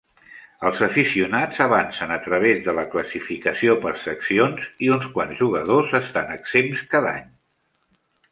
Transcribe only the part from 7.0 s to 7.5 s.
any.